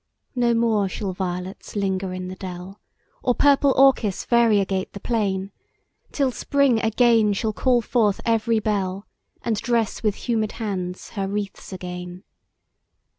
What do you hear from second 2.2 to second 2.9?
the dell,